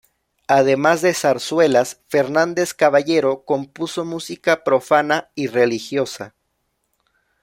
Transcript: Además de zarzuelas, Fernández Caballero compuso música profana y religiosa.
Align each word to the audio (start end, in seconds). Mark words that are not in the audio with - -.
Además 0.47 1.03
de 1.03 1.13
zarzuelas, 1.13 1.99
Fernández 2.07 2.73
Caballero 2.73 3.45
compuso 3.45 4.03
música 4.03 4.63
profana 4.63 5.29
y 5.35 5.45
religiosa. 5.45 6.33